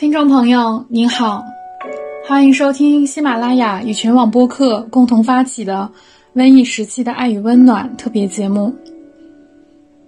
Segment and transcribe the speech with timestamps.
[0.00, 1.44] 听众朋友您好，
[2.26, 5.92] 欢迎收听喜马拉雅与全网播客共同发起的
[6.34, 8.74] 瘟疫时期的爱与温暖特别节目。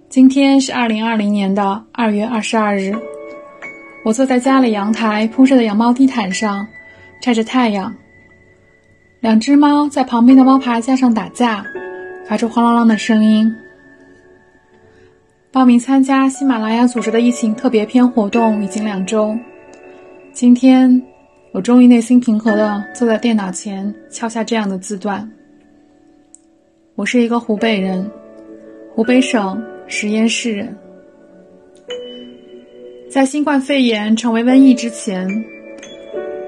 [0.09, 2.91] 今天是二零二零年的二月二十二日，
[4.03, 6.65] 我坐在家里阳台铺设的羊毛地毯上，
[7.21, 7.93] 晒着太阳。
[9.19, 11.63] 两只猫在旁边的猫爬架上打架，
[12.25, 13.55] 发出哗啦啦的声音。
[15.51, 19.37] 报名参加喜马拉雅组织的疫情特别篇活动已经两周。
[20.33, 20.99] 今天，
[21.51, 25.29] 我终于内心平和的坐在电脑前，敲下这样的字段。
[26.95, 28.09] 我是一个湖北人，
[28.95, 30.75] 湖北省十堰市人。
[33.11, 35.27] 在新冠肺炎成为瘟疫之前，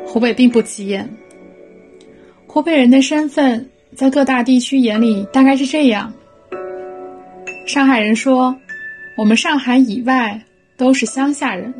[0.07, 1.07] 湖北并不起眼。
[2.47, 6.11] 湖北人的身份在各大地区眼里大概是这样：
[7.67, 8.55] 上海人说，
[9.15, 10.41] 我们上海以外
[10.75, 11.71] 都是乡下人。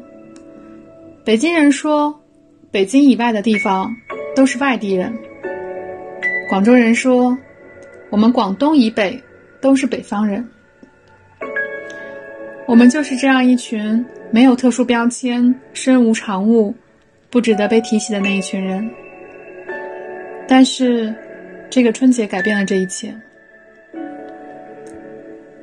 [1.26, 2.22] 北京人说，
[2.70, 3.92] 北京以外的地方
[4.36, 5.12] 都是外地人。
[6.48, 7.36] 广州人说，
[8.12, 9.20] 我们广东以北
[9.60, 10.48] 都是北方人。
[12.68, 16.76] 我们就是这样一群没有特殊标签、身无长物、
[17.32, 18.88] 不值得被提起的那一群人。
[20.48, 21.12] 但是，
[21.72, 23.12] 这个春节改变了这一切。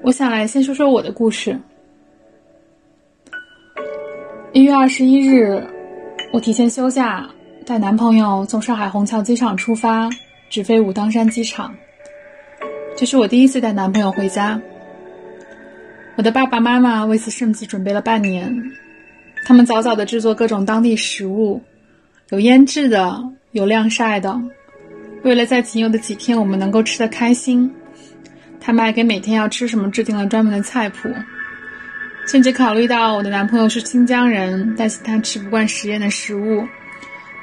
[0.03, 1.57] 我想来先说说我的故事。
[4.55, 5.67] 一月二十一日，
[6.31, 7.27] 我提前休假，
[7.65, 10.11] 带男朋友从上海虹桥机场出发，
[10.51, 11.75] 直飞武当山机场。
[12.95, 14.61] 这是我第一次带男朋友回家。
[16.17, 18.55] 我的爸爸妈妈为此甚至准备了半年，
[19.47, 21.63] 他们早早的制作各种当地食物，
[22.29, 23.23] 有腌制的，
[23.53, 24.39] 有晾晒的。
[25.23, 27.73] 为了在仅有的几天我们能够吃得开心，
[28.61, 31.09] 他们还给每天要吃什么制定了专门的菜谱。
[32.25, 36.65] 甚至考虑到我的男朋友是新疆人，担心他吃不惯实验的食物，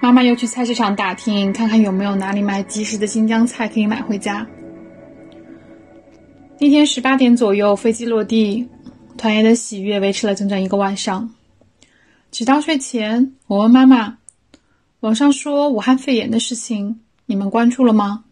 [0.02, 4.48] 妈妈又去菜市场打听，看看有没有哪里卖即食的新疆菜可以买回家。
[6.60, 8.68] 那天十八点左右，飞机落地，
[9.16, 11.30] 团圆的喜悦维持了整整一个晚上。
[12.32, 14.18] 直到睡前，我问妈妈
[15.02, 18.24] ：“网上说武汉肺炎的事情，你们关注了吗？”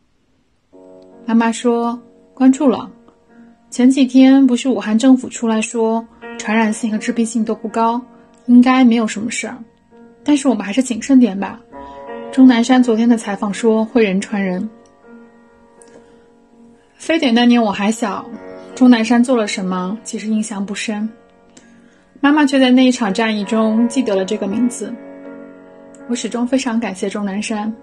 [1.27, 2.01] 妈妈说
[2.33, 2.89] ：“关注了。
[3.69, 6.03] 前几天不是武汉政府出来说。”
[6.37, 8.01] 传染性和致病性都不高，
[8.45, 9.57] 应该没有什么事儿。
[10.23, 11.59] 但是我们还是谨慎点吧。
[12.31, 14.69] 钟南山昨天的采访说会人传人。
[16.95, 18.25] 非典那年我还小，
[18.75, 21.09] 钟南山做了什么其实印象不深。
[22.19, 24.93] 妈妈却在那一场战役中记得了这个名字。
[26.09, 27.73] 我始终非常感谢钟南山，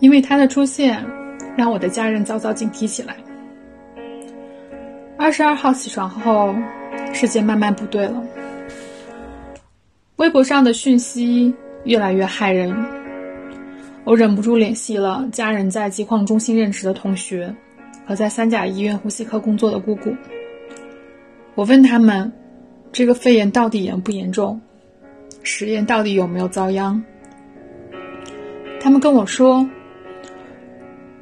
[0.00, 1.04] 因为他的出现，
[1.56, 3.16] 让我的家人早早警惕起来。
[5.16, 6.54] 二十二号起床后。
[7.14, 8.22] 世界慢慢不对了。
[10.16, 11.54] 微博上的讯息
[11.84, 12.74] 越来越骇人，
[14.04, 17.54] 我忍不住联系了家人在疾控中心任职的同学
[18.04, 20.14] 和在三甲医院呼吸科工作的姑姑。
[21.54, 22.30] 我问他们，
[22.92, 24.60] 这个肺炎到底严不严重？
[25.42, 27.00] 实验到底有没有遭殃？
[28.80, 29.66] 他们跟我说，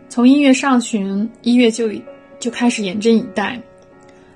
[0.09, 1.91] 从一月上旬，医院就
[2.39, 3.61] 就开始严阵以待。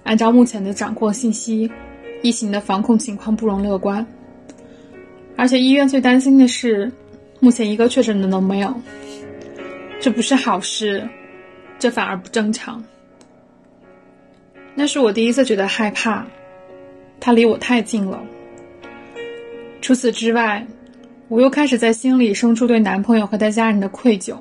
[0.06, 1.68] 按照目前的掌控信息，
[2.22, 4.06] 疫情的防控情况不容乐观。
[5.36, 6.90] 而且医院最担心的是，
[7.40, 8.72] 目前一个确诊的都没有。
[10.00, 11.06] 这不是好事，
[11.80, 12.82] 这反而不正常。
[14.76, 16.24] 那是我第一次觉得害怕，
[17.18, 18.22] 他离我太近了。
[19.82, 20.64] 除此之外，
[21.26, 24.36] 我又开始在心里生出对男朋友和他家人的愧疚。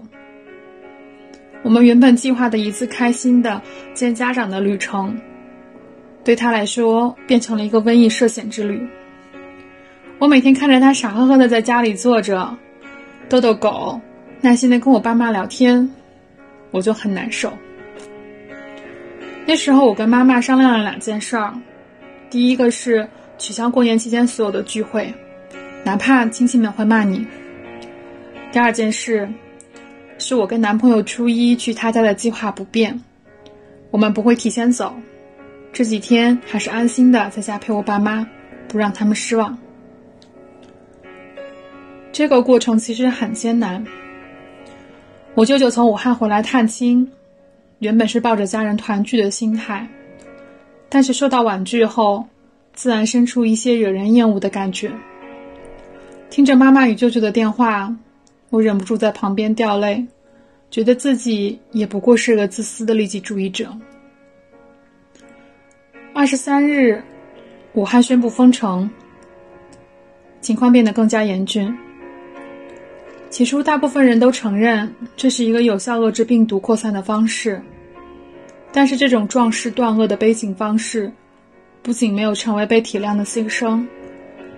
[1.63, 3.59] 我们原本计划的一次开心的
[3.95, 5.19] 见家长的旅程。
[6.25, 8.85] 对他来说，变成了一个瘟疫涉险之旅。
[10.17, 12.57] 我每天看着他傻呵呵的在家里坐着，
[13.29, 14.01] 逗逗狗，
[14.41, 15.87] 耐心的跟我爸妈聊天，
[16.71, 17.53] 我就很难受。
[19.45, 21.53] 那时候，我跟妈妈商量了两件事儿：
[22.31, 23.07] 第一个是
[23.37, 25.13] 取消过年期间所有的聚会，
[25.83, 27.19] 哪怕亲戚们会骂你；
[28.51, 29.29] 第二件事，
[30.17, 32.99] 是我跟男朋友初一去他家的计划不变，
[33.91, 34.95] 我们不会提前走。
[35.75, 38.25] 这几天还是安心的在家陪我爸妈，
[38.69, 39.57] 不让他们失望。
[42.13, 43.85] 这个过程其实很艰难。
[45.33, 47.11] 我舅舅从武汉回来探亲，
[47.79, 49.85] 原本是抱着家人团聚的心态，
[50.87, 52.25] 但是受到婉拒后，
[52.73, 54.89] 自然生出一些惹人厌恶的感觉。
[56.29, 57.93] 听着妈妈与舅舅的电话，
[58.49, 60.05] 我忍不住在旁边掉泪，
[60.71, 63.69] 觉得自己也不过是个自私的利己主义者。
[66.17, 67.03] 二十三日，
[67.73, 68.89] 武汉宣布封城。
[70.39, 71.77] 情况变得更加严峻。
[73.29, 77.61] 起初，大部分人都承认这是一个有效遏制病毒扩散的方式，
[78.71, 81.11] 但是这种壮士断恶的悲情方式，
[81.83, 83.85] 不仅没有成为被体谅的牺牲，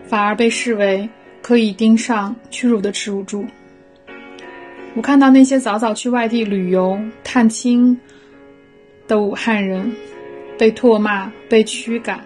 [0.05, 1.09] 反而被视为
[1.41, 3.43] 可以盯上屈辱的耻辱柱。
[4.93, 7.99] 我看到那些早早去外地旅游探亲
[9.07, 9.91] 的武汉人，
[10.57, 12.21] 被唾骂、被驱赶。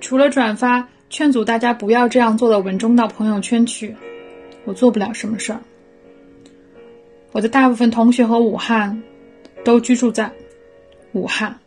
[0.00, 3.94] 除了转发劝阻大家不要这样做的文中到朋友圈去，
[4.64, 5.60] 我做不了什么事儿。
[7.32, 9.02] 我的大部分同学和武汉
[9.64, 10.32] 都居住在
[11.12, 11.58] 武汉，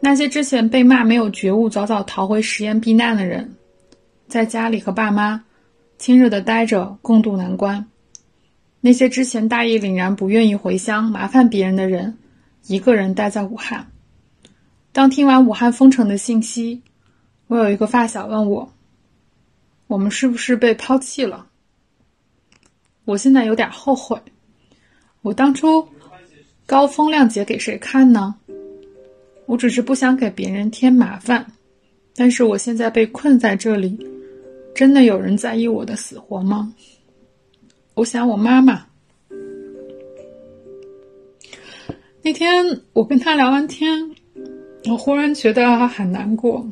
[0.00, 3.54] 那些之前被骂没有觉悟、早早逃回实验避难的人，
[4.26, 5.44] 在家里和爸妈
[5.98, 7.86] 亲热的待着，共度难关。
[8.80, 12.18] 那些之前大义凛然、不愿意回乡麻烦别人的人，
[12.66, 13.91] 一个人待在武汉。
[14.92, 16.82] 当听完武汉封城的信息，
[17.46, 18.72] 我有一个发小问我
[19.88, 21.46] ：“我们是不是被抛弃了？”
[23.06, 24.20] 我现在有点后悔，
[25.22, 25.88] 我当初
[26.66, 28.34] 高风亮节给谁看呢？
[29.46, 31.44] 我只是不想给别人添麻烦，
[32.14, 33.98] 但是我现在被困在这里，
[34.74, 36.74] 真的有人在意我的死活吗？
[37.94, 38.86] 我想我妈妈。
[42.22, 44.14] 那天我跟他聊完天，
[44.90, 46.66] 我忽然觉得很难过。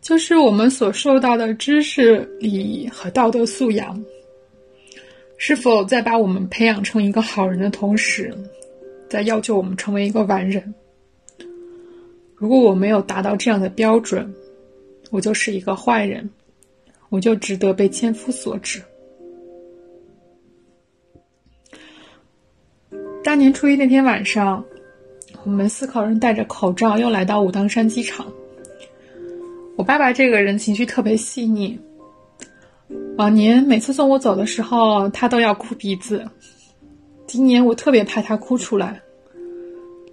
[0.00, 4.02] 就是我们所受到的知识、礼仪和道德素养，
[5.36, 8.34] 是否在把我们培养成一个好人的同时，
[9.08, 10.74] 在要求我们成为一个完人？
[12.34, 14.34] 如果我没有达到这样的标准，
[15.10, 16.28] 我就是一个坏人，
[17.08, 18.82] 我就值得被千夫所指。
[23.22, 24.64] 大年初一那天晚上，
[25.44, 28.26] 我们四口人戴着口罩又来到武当山机场。
[29.76, 31.78] 我爸爸这个人情绪特别细腻，
[33.16, 36.24] 往年每次送我走的时候，他都要哭鼻子。
[37.26, 39.00] 今年我特别怕他哭出来，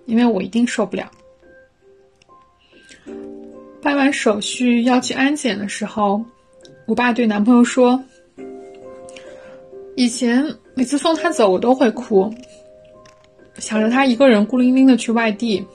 [0.05, 1.11] 因为我一定受不了。
[3.81, 6.23] 办完手续要去安检的时候，
[6.87, 8.03] 我爸对男朋友说
[9.95, 12.33] ：“以前每次送他走，我都会哭。”
[13.59, 15.65] 想着他一个人孤零零的去外地，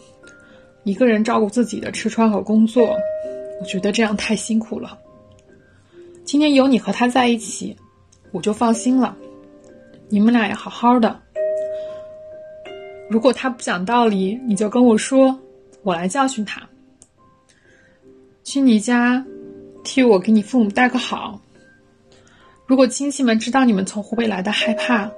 [0.82, 2.96] 一个人照顾自己的吃穿和工作，
[3.60, 4.98] 我觉得这样太辛苦了。
[6.24, 7.76] 今天有你和他在一起，
[8.32, 9.16] 我就放心了。
[10.08, 11.20] 你们俩也好好的。
[13.08, 15.38] 如果他不讲道理，你就跟我说，
[15.82, 16.62] 我来教训他。
[18.42, 19.24] 去你家，
[19.82, 21.40] 替我给你父母带个好。
[22.66, 25.10] 如果亲戚们知道你们从湖北来的，害怕，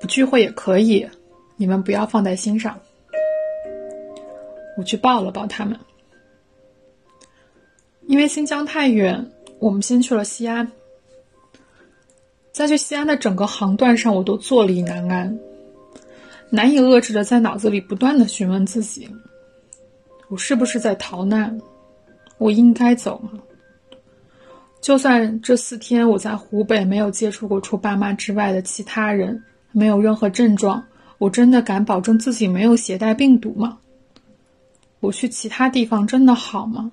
[0.00, 1.06] 不聚会也可以。
[1.56, 2.80] 你们不要放在心上。
[4.76, 5.78] 我去抱了抱他们，
[8.06, 10.72] 因为新疆太远，我们先去了西安。
[12.52, 15.38] 在去西安的整个航段上，我都坐立难安，
[16.48, 19.08] 难以遏制的在脑子里不断的询问自己：
[20.28, 21.60] 我是不是在逃难？
[22.38, 23.40] 我应该走吗？
[24.80, 30.82] 就算这四天我在湖北没有接触过除爸妈之外的其他人，没有任何症状。
[31.22, 33.78] 我真的敢保证自己没有携带病毒吗？
[34.98, 36.90] 我去其他地方真的好吗？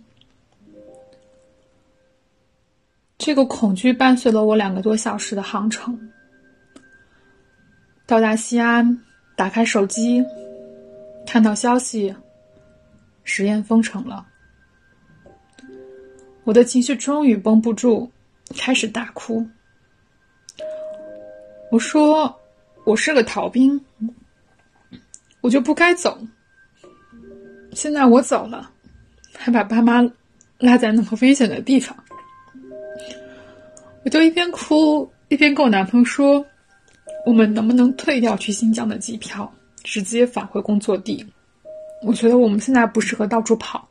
[3.18, 6.00] 这个恐惧伴随了我两个多小时的航程。
[8.06, 9.02] 到达西安，
[9.36, 10.24] 打开手机，
[11.26, 12.16] 看到消息，
[13.24, 14.28] 实验封城了。
[16.44, 18.08] 我的情绪终于绷不住，
[18.56, 19.44] 开始大哭。
[21.72, 22.32] 我说。
[22.86, 23.80] 我是个逃兵，
[25.50, 26.16] 我就不该走。
[27.74, 28.70] 现在我走了，
[29.36, 30.00] 还把爸妈
[30.60, 31.98] 落在那么危险的地方，
[34.06, 36.46] 我就一边哭一边跟我男朋友说
[37.26, 39.52] ：“我们能不能退掉去新疆的机票，
[39.84, 41.26] 直接返回工作地？
[42.04, 43.90] 我觉得我们现在不适合到处跑，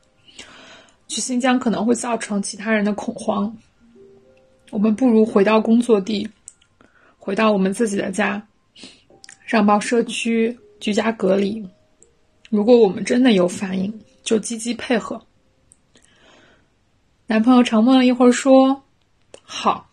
[1.09, 3.53] 去新疆可能会造成其他人的恐慌。
[4.71, 6.29] 我们不如回到工作地，
[7.19, 8.41] 回到我们自己的家。”
[9.45, 11.67] 上报社区居家隔离。
[12.51, 13.93] 如果我们真的有反应，
[14.23, 15.21] 就积极配合。
[17.27, 18.83] 男朋友沉默了一会儿，说
[19.43, 19.91] ：“好。”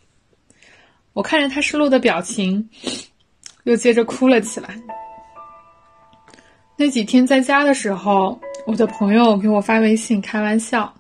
[1.14, 2.70] 我看着他失落的表情，
[3.64, 4.78] 又接着哭了起来。
[6.78, 10.94] 那几天在家的时候，我的朋友给我发微信开玩笑，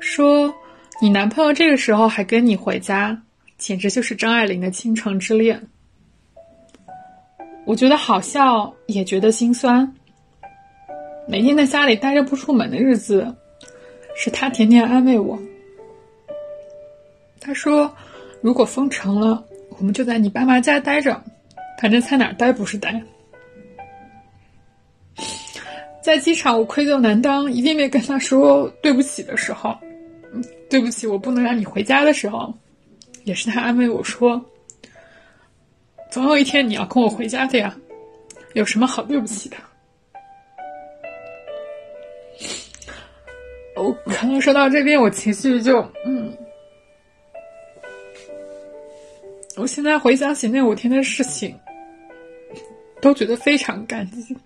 [0.00, 0.52] 说
[1.00, 3.22] ：“你男朋友这个时候还跟你回家，
[3.58, 5.68] 简直就是张爱玲的倾城之恋。”
[7.64, 9.94] 我觉得好笑，也觉得心酸。
[11.28, 13.32] 每天在家里待着不出门的日子，
[14.16, 15.38] 是他天天安慰我。
[17.40, 17.94] 他说
[18.42, 19.42] ：“如果封城了，
[19.78, 21.22] 我们就在你爸妈家待着，
[21.80, 23.00] 反正在哪儿待不是待。”
[26.02, 29.78] 在机场，我愧疚难当，一遍遍跟他说对不起的时候，
[30.68, 32.52] 对不起，我不能让你回家的时候，
[33.22, 34.44] 也是他安慰我说
[36.12, 37.74] ：“总有一天你要跟我回家的呀，
[38.52, 39.56] 有什么好对不起的？”
[43.74, 46.36] 我可能说到这边，我情绪就嗯，
[49.56, 51.58] 我现在回想起那五天的事情，
[53.00, 54.36] 都觉得非常感激。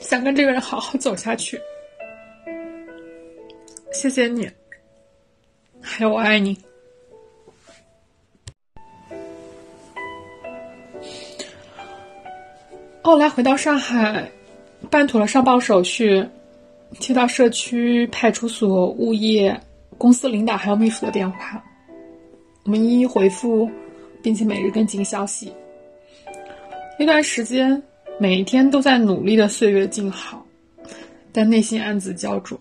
[0.00, 1.56] 想跟这个人好好走下去，
[3.92, 4.50] 谢谢你，
[5.80, 6.58] 还有我爱你。
[13.02, 14.30] 后来回到上海，
[14.90, 16.26] 办妥了上报手续，
[16.98, 19.60] 接到社区、派出所、物业、
[19.98, 21.62] 公司领导还有秘书的电话，
[22.64, 23.70] 我们一一回复，
[24.22, 25.52] 并且每日跟进消息。
[26.98, 27.82] 那段时间。
[28.22, 30.44] 每一天都在努力的岁月静好，
[31.32, 32.60] 但内心暗自焦灼。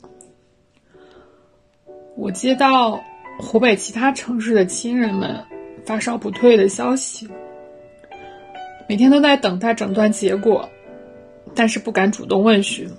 [2.15, 3.03] 我接到
[3.37, 5.37] 湖北其他城市的亲人们
[5.85, 7.27] 发烧不退的消息，
[8.89, 10.67] 每天都在等待诊断结果，
[11.53, 12.89] 但是不敢主动问询。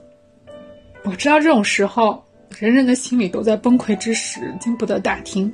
[1.02, 2.22] 我知道这种时候，
[2.60, 5.52] 人人的心里都在崩溃之时，经不得打听。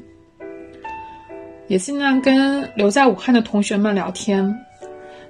[1.68, 4.54] 也尽量跟留在武汉的同学们聊天。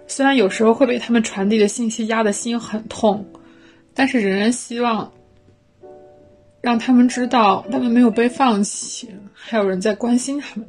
[0.09, 3.25] 虽然有时候会被他们传递的信息压得心很痛，
[3.95, 5.13] 但是仍然希望
[6.61, 10.69] 让他们知道他们没有被放弃，还有人在关心他们。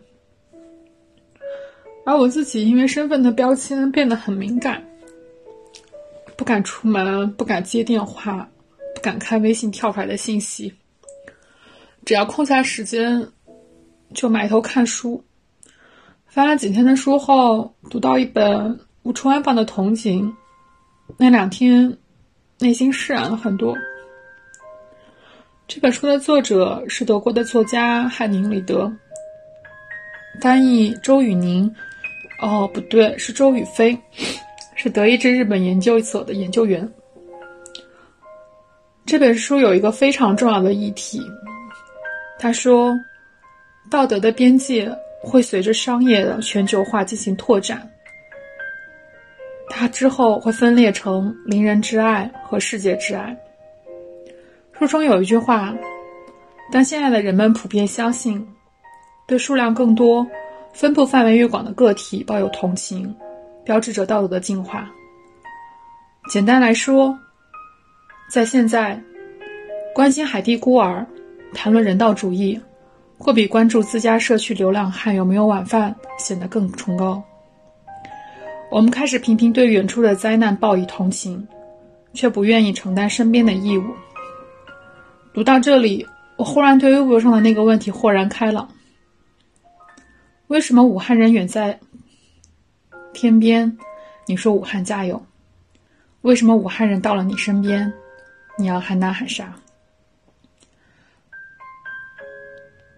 [2.07, 4.81] 而我自己因为身份的标签变得很敏感，
[6.37, 8.49] 不敢出门，不敢接电话，
[8.95, 10.73] 不敢看微信跳出来的信息。
[12.05, 13.27] 只要空下时间，
[14.13, 15.21] 就埋头看书。
[16.27, 18.79] 翻了几天的书后，读到一本。
[19.03, 20.33] 无处安放的同情，
[21.17, 21.97] 那两天，
[22.59, 23.75] 内心释然了很多。
[25.67, 28.89] 这本书的作者是德国的作家汉宁·里德，
[30.39, 31.69] 翻译周宇宁。
[32.39, 33.97] 哦，不对，是周宇飞，
[34.75, 36.87] 是德意志日本研究所的研究员。
[39.05, 41.21] 这本书有一个非常重要的议题，
[42.37, 42.93] 他说，
[43.89, 44.91] 道德的边界
[45.21, 47.89] 会随着商业的全球化进行拓展。
[49.69, 53.35] 它之后会分裂成邻人之爱和世界之爱。
[54.73, 55.73] 书中有一句话
[56.71, 58.45] ：“当现在的人们普遍相信，
[59.27, 60.25] 对数量更多、
[60.77, 63.11] 分布范围越广的个体抱有同情，
[63.65, 64.87] 标志着道德的进化。”
[66.29, 67.17] 简单来说，
[68.31, 69.01] 在现在，
[69.95, 71.03] 关心海地孤儿、
[71.51, 72.61] 谈论人道主义，
[73.17, 77.23] 会比关注自家社区流浪汉有没有晚饭显得更崇高。
[78.69, 81.47] 我们开始频频对远处的灾难报以同情，
[82.13, 83.85] 却不愿意承担身边的义务。
[85.33, 86.05] 读到这里，
[86.35, 88.69] 我忽然对微博上的那个问题豁然开朗：
[90.47, 91.79] 为什么武汉人远在
[93.13, 93.77] 天边，
[94.25, 95.21] 你说武汉加油？
[96.21, 97.91] 为什么武汉人到了你身边，
[98.57, 99.53] 你要喊打喊杀？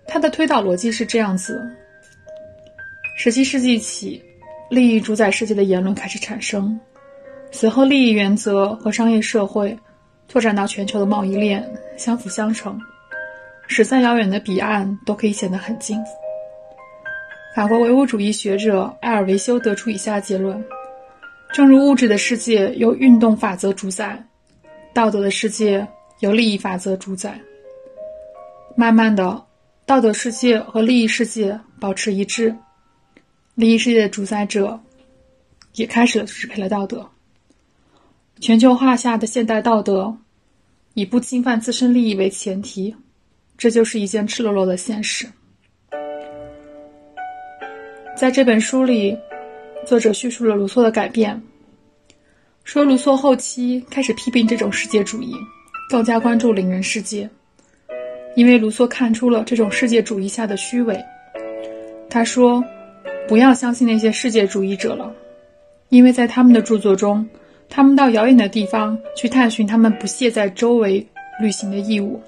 [0.07, 1.59] 他的推导逻辑是这样子：
[3.15, 4.23] 十七世纪起。
[4.69, 6.79] 利益主宰世界的言论开始产生，
[7.49, 9.75] 随后利益原则和商业社会
[10.27, 12.79] 拓展到全球的贸易链，相辅相成，
[13.65, 15.97] 使再遥远的彼岸都可以显得很近。
[17.55, 20.63] 法国唯物主义学者埃尔维修得出以下结论：
[21.51, 24.23] 正如物质的世界由运动法则主宰，
[24.93, 25.85] 道德的世界
[26.19, 27.39] 由利益法则主宰。
[28.75, 29.43] 慢慢的，
[29.85, 32.55] 道德世界和利益世界保持一致。
[33.55, 34.79] 利益世界的主宰者
[35.73, 37.09] 也开始了支配了道德。
[38.39, 40.15] 全球化下的现代道德
[40.93, 42.95] 以不侵犯自身利益为前提，
[43.57, 45.27] 这就是一件赤裸裸的现实。
[48.19, 49.17] 在这本书里，
[49.85, 51.41] 作者叙述了卢梭的改变，
[52.65, 55.33] 说卢梭后期开始批评这种世界主义，
[55.89, 57.29] 更加关注领人世界，
[58.35, 61.01] 因为卢梭看出了这种世界主义下的虚伪。
[62.09, 62.61] 他说。
[63.27, 65.13] 不要相信那些世界主义者了，
[65.89, 67.29] 因为在他们的著作中，
[67.69, 71.05] 他们到遥远的地方去探寻他们不屑在周围
[71.39, 72.19] 旅行的义务。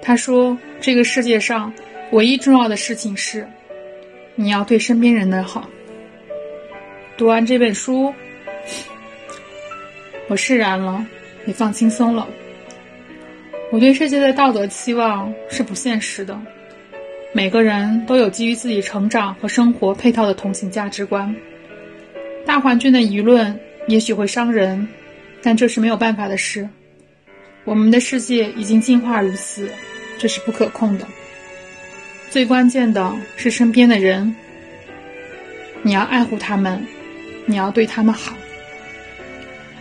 [0.00, 1.74] 他说：“这个世界上
[2.12, 3.46] 唯一重要的事情是，
[4.36, 5.68] 你要对身边人的好。”
[7.18, 8.14] 读完这本书，
[10.28, 11.04] 我释然了，
[11.46, 12.28] 也放轻松了。
[13.72, 16.38] 我对世界的道德期望是不现实的，
[17.32, 21.34] 每个人都有基于自己成长和生活配套的同行价值观。
[22.44, 24.86] 大环境的舆论也许会伤人，
[25.42, 26.68] 但这是没有办法的事。
[27.64, 29.68] 我们的世界已经进化如此，
[30.18, 31.06] 这是不可控的。
[32.36, 34.36] 最关键的是身边的人，
[35.80, 36.86] 你要爱护他们，
[37.46, 38.36] 你要对他们好。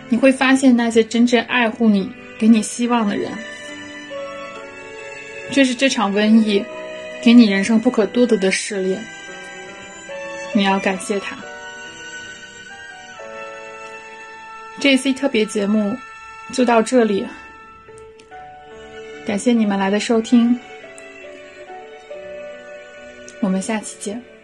[0.07, 2.09] 你会发现那些真正爱护你、
[2.39, 3.29] 给你希望的人。
[5.51, 6.63] 这是这场瘟疫
[7.21, 9.03] 给你人生不可多得的试炼，
[10.53, 11.35] 你要感谢他。
[14.79, 15.93] 这期特别节目
[16.53, 17.27] 就到这里，
[19.27, 20.57] 感谢你们来的收听，
[23.55, 24.34] 我们下期见。